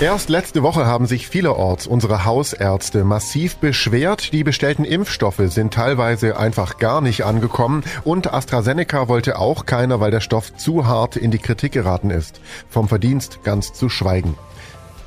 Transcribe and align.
Erst 0.00 0.30
letzte 0.30 0.62
Woche 0.62 0.86
haben 0.86 1.04
sich 1.04 1.28
vielerorts 1.28 1.86
unsere 1.86 2.24
Hausärzte 2.24 3.04
massiv 3.04 3.58
beschwert. 3.58 4.32
Die 4.32 4.44
bestellten 4.44 4.86
Impfstoffe 4.86 5.42
sind 5.44 5.74
teilweise 5.74 6.38
einfach 6.38 6.78
gar 6.78 7.02
nicht 7.02 7.26
angekommen 7.26 7.84
und 8.02 8.32
AstraZeneca 8.32 9.08
wollte 9.08 9.38
auch 9.38 9.66
keiner, 9.66 10.00
weil 10.00 10.10
der 10.10 10.22
Stoff 10.22 10.56
zu 10.56 10.86
hart 10.86 11.16
in 11.16 11.30
die 11.30 11.38
Kritik 11.38 11.72
geraten 11.72 12.08
ist. 12.08 12.40
Vom 12.70 12.88
Verdienst 12.88 13.44
ganz 13.44 13.74
zu 13.74 13.90
schweigen. 13.90 14.38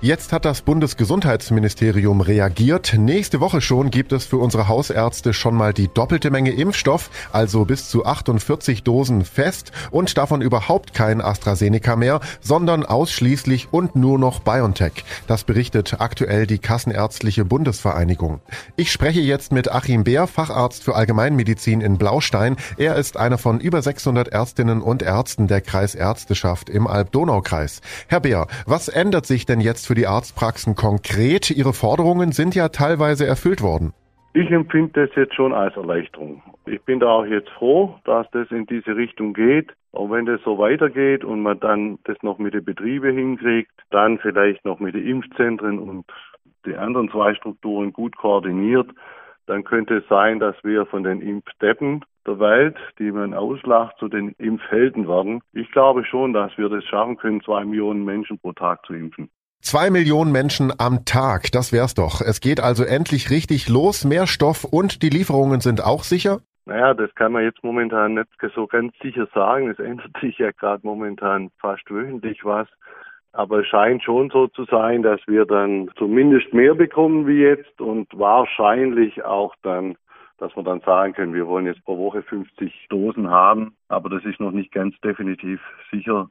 Jetzt 0.00 0.32
hat 0.32 0.44
das 0.44 0.62
Bundesgesundheitsministerium 0.62 2.20
reagiert. 2.20 2.94
Nächste 2.96 3.40
Woche 3.40 3.60
schon 3.60 3.90
gibt 3.90 4.12
es 4.12 4.24
für 4.24 4.36
unsere 4.36 4.68
Hausärzte 4.68 5.32
schon 5.32 5.56
mal 5.56 5.72
die 5.72 5.88
doppelte 5.88 6.30
Menge 6.30 6.52
Impfstoff, 6.52 7.10
also 7.32 7.64
bis 7.64 7.88
zu 7.88 8.06
48 8.06 8.84
Dosen 8.84 9.24
fest 9.24 9.72
und 9.90 10.16
davon 10.16 10.40
überhaupt 10.40 10.94
kein 10.94 11.20
AstraZeneca 11.20 11.96
mehr, 11.96 12.20
sondern 12.40 12.86
ausschließlich 12.86 13.72
und 13.72 13.96
nur 13.96 14.20
noch 14.20 14.38
BioNTech. 14.38 15.02
Das 15.26 15.42
berichtet 15.42 15.96
aktuell 15.98 16.46
die 16.46 16.60
Kassenärztliche 16.60 17.44
Bundesvereinigung. 17.44 18.40
Ich 18.76 18.92
spreche 18.92 19.20
jetzt 19.20 19.50
mit 19.50 19.68
Achim 19.68 20.04
Beer, 20.04 20.28
Facharzt 20.28 20.84
für 20.84 20.94
Allgemeinmedizin 20.94 21.80
in 21.80 21.98
Blaustein. 21.98 22.54
Er 22.76 22.94
ist 22.94 23.16
einer 23.16 23.36
von 23.36 23.58
über 23.58 23.82
600 23.82 24.28
Ärztinnen 24.28 24.80
und 24.80 25.02
Ärzten 25.02 25.48
der 25.48 25.60
Kreisärzteschaft 25.60 26.70
im 26.70 26.86
Alb-Donau-Kreis. 26.86 27.80
Herr 28.06 28.20
Beer, 28.20 28.46
was 28.64 28.86
ändert 28.86 29.26
sich 29.26 29.44
denn 29.44 29.60
jetzt 29.60 29.87
für 29.88 29.94
die 29.94 30.06
Arztpraxen 30.06 30.74
konkret? 30.74 31.50
Ihre 31.50 31.72
Forderungen 31.72 32.32
sind 32.32 32.54
ja 32.54 32.68
teilweise 32.68 33.26
erfüllt 33.26 33.62
worden. 33.62 33.94
Ich 34.34 34.50
empfinde 34.50 35.06
das 35.06 35.16
jetzt 35.16 35.34
schon 35.34 35.54
als 35.54 35.74
Erleichterung. 35.76 36.42
Ich 36.66 36.82
bin 36.82 37.00
da 37.00 37.06
auch 37.06 37.24
jetzt 37.24 37.48
froh, 37.50 37.94
dass 38.04 38.30
das 38.32 38.50
in 38.50 38.66
diese 38.66 38.94
Richtung 38.94 39.32
geht. 39.32 39.72
Und 39.90 40.10
wenn 40.10 40.26
das 40.26 40.42
so 40.44 40.58
weitergeht 40.58 41.24
und 41.24 41.40
man 41.40 41.58
dann 41.58 41.98
das 42.04 42.18
noch 42.22 42.38
mit 42.38 42.52
den 42.52 42.64
Betrieben 42.64 43.16
hinkriegt, 43.16 43.72
dann 43.90 44.18
vielleicht 44.18 44.66
noch 44.66 44.78
mit 44.78 44.94
den 44.94 45.06
Impfzentren 45.06 45.78
und 45.78 46.04
die 46.66 46.76
anderen 46.76 47.10
zwei 47.10 47.34
Strukturen 47.34 47.94
gut 47.94 48.14
koordiniert, 48.18 48.90
dann 49.46 49.64
könnte 49.64 49.96
es 49.96 50.08
sein, 50.08 50.38
dass 50.38 50.56
wir 50.62 50.84
von 50.84 51.02
den 51.02 51.22
Impfdeppen 51.22 52.04
der 52.26 52.38
Welt, 52.38 52.76
die 52.98 53.10
man 53.10 53.32
auslacht, 53.32 53.96
zu 53.98 54.08
den 54.08 54.32
Impfhelden 54.32 55.08
werden. 55.08 55.40
Ich 55.54 55.70
glaube 55.72 56.04
schon, 56.04 56.34
dass 56.34 56.56
wir 56.58 56.68
das 56.68 56.84
schaffen 56.84 57.16
können, 57.16 57.40
zwei 57.40 57.64
Millionen 57.64 58.04
Menschen 58.04 58.38
pro 58.38 58.52
Tag 58.52 58.84
zu 58.84 58.92
impfen. 58.92 59.30
Zwei 59.60 59.90
Millionen 59.90 60.32
Menschen 60.32 60.72
am 60.78 61.04
Tag, 61.04 61.50
das 61.52 61.72
wär's 61.72 61.94
doch. 61.94 62.20
Es 62.20 62.40
geht 62.40 62.60
also 62.60 62.84
endlich 62.84 63.30
richtig 63.30 63.68
los, 63.68 64.04
mehr 64.04 64.26
Stoff 64.26 64.64
und 64.64 65.02
die 65.02 65.10
Lieferungen 65.10 65.60
sind 65.60 65.84
auch 65.84 66.04
sicher? 66.04 66.38
Naja, 66.64 66.94
das 66.94 67.14
kann 67.14 67.32
man 67.32 67.44
jetzt 67.44 67.64
momentan 67.64 68.14
nicht 68.14 68.28
so 68.54 68.66
ganz 68.66 68.92
sicher 69.02 69.26
sagen. 69.34 69.70
Es 69.70 69.78
ändert 69.78 70.12
sich 70.20 70.38
ja 70.38 70.50
gerade 70.52 70.86
momentan 70.86 71.50
fast 71.58 71.90
wöchentlich 71.90 72.44
was. 72.44 72.68
Aber 73.32 73.60
es 73.60 73.66
scheint 73.66 74.02
schon 74.02 74.30
so 74.30 74.48
zu 74.48 74.64
sein, 74.66 75.02
dass 75.02 75.20
wir 75.26 75.44
dann 75.44 75.90
zumindest 75.96 76.52
mehr 76.52 76.74
bekommen 76.74 77.26
wie 77.26 77.40
jetzt 77.40 77.80
und 77.80 78.06
wahrscheinlich 78.18 79.24
auch 79.24 79.54
dann, 79.62 79.96
dass 80.38 80.54
wir 80.56 80.62
dann 80.62 80.80
sagen 80.80 81.14
können, 81.14 81.34
wir 81.34 81.46
wollen 81.46 81.66
jetzt 81.66 81.84
pro 81.84 81.98
Woche 81.98 82.22
50 82.22 82.86
Dosen 82.90 83.30
haben. 83.30 83.74
Aber 83.88 84.08
das 84.08 84.24
ist 84.24 84.38
noch 84.38 84.52
nicht 84.52 84.70
ganz 84.72 84.94
definitiv 85.00 85.60
sicher. 85.90 86.28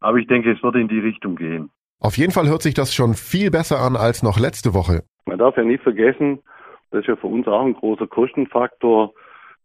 Aber 0.00 0.18
ich 0.18 0.26
denke, 0.26 0.50
es 0.50 0.62
wird 0.62 0.76
in 0.76 0.88
die 0.88 1.00
Richtung 1.00 1.36
gehen. 1.36 1.70
Auf 2.00 2.16
jeden 2.16 2.32
Fall 2.32 2.48
hört 2.48 2.62
sich 2.62 2.72
das 2.72 2.94
schon 2.94 3.12
viel 3.12 3.50
besser 3.50 3.78
an 3.80 3.94
als 3.94 4.22
noch 4.22 4.38
letzte 4.40 4.72
Woche. 4.72 5.02
Man 5.26 5.38
darf 5.38 5.56
ja 5.58 5.64
nicht 5.64 5.82
vergessen, 5.82 6.40
das 6.90 7.02
ist 7.02 7.08
ja 7.08 7.16
für 7.16 7.26
uns 7.26 7.46
auch 7.46 7.62
ein 7.62 7.74
großer 7.74 8.06
Kostenfaktor, 8.06 9.12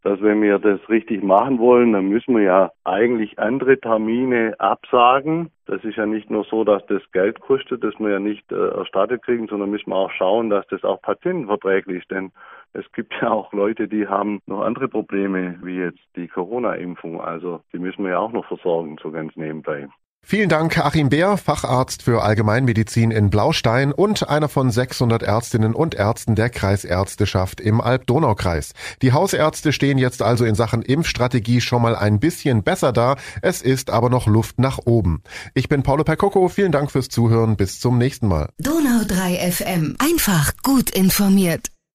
dass 0.03 0.21
wenn 0.21 0.41
wir 0.41 0.59
das 0.59 0.79
richtig 0.89 1.23
machen 1.23 1.59
wollen, 1.59 1.93
dann 1.93 2.09
müssen 2.09 2.35
wir 2.35 2.43
ja 2.43 2.71
eigentlich 2.83 3.39
andere 3.39 3.79
Termine 3.79 4.53
absagen. 4.59 5.49
Das 5.65 5.83
ist 5.85 5.95
ja 5.95 6.05
nicht 6.05 6.29
nur 6.29 6.43
so, 6.43 6.63
dass 6.63 6.85
das 6.87 7.01
Geld 7.13 7.39
kostet, 7.39 7.83
das 7.83 7.93
wir 7.99 8.09
ja 8.09 8.19
nicht 8.19 8.51
äh, 8.51 8.67
erstattet 8.67 9.23
kriegen, 9.23 9.47
sondern 9.47 9.71
müssen 9.71 9.89
wir 9.89 9.95
auch 9.95 10.11
schauen, 10.11 10.49
dass 10.49 10.67
das 10.67 10.83
auch 10.83 11.01
patientenverträglich 11.01 12.03
ist. 12.03 12.11
Denn 12.11 12.33
es 12.73 12.85
gibt 12.91 13.15
ja 13.21 13.31
auch 13.31 13.51
Leute, 13.53 13.87
die 13.87 14.07
haben 14.07 14.41
noch 14.45 14.61
andere 14.61 14.89
Probleme, 14.89 15.57
wie 15.63 15.77
jetzt 15.77 16.03
die 16.17 16.27
Corona-Impfung. 16.27 17.19
Also 17.21 17.61
die 17.73 17.79
müssen 17.79 18.03
wir 18.03 18.11
ja 18.11 18.19
auch 18.19 18.33
noch 18.33 18.45
versorgen, 18.45 18.97
so 19.01 19.09
ganz 19.09 19.35
nebenbei. 19.37 19.87
Vielen 20.27 20.49
Dank, 20.49 20.79
Achim 20.79 21.09
Bär, 21.09 21.37
Facharzt 21.37 22.01
für 22.01 22.23
Allgemeinmedizin 22.23 23.11
in 23.11 23.29
Blaustein 23.29 23.91
und 23.91 24.27
einer 24.27 24.49
von 24.49 24.71
600 24.71 25.21
Ärztinnen 25.21 25.75
und 25.75 25.93
Ärzten 25.93 26.33
der 26.33 26.49
Kreisärzteschaft 26.49 27.61
im 27.61 27.79
Alb-Donau-Kreis. 27.79 28.71
Die 29.03 29.13
Hausärzte 29.13 29.71
stehen 29.71 29.99
jetzt 29.99 30.23
also 30.23 30.43
in 30.43 30.55
Sachen 30.55 30.81
Impfstrategie 30.81 31.61
schon 31.61 31.83
mal 31.83 31.95
ein 31.95 32.19
bisschen 32.19 32.63
besser 32.63 32.91
da. 32.91 33.17
Es 33.43 33.61
ist 33.61 33.91
aber 33.91 34.09
noch 34.09 34.25
Luft 34.25 34.57
nach 34.57 34.79
oben. 34.85 35.21
Ich 35.53 35.69
bin 35.69 35.83
Paulo 35.83 36.03
Percoco. 36.03 36.49
Vielen 36.49 36.71
Dank 36.71 36.89
fürs 36.89 37.09
Zuhören. 37.09 37.55
Bis 37.55 37.79
zum 37.79 37.99
nächsten 37.99 38.27
Mal. 38.27 38.49
Donau 38.57 39.03
3 39.07 39.51
FM. 39.51 39.95
Einfach 39.99 40.53
gut 40.63 40.89
informiert. 40.89 41.74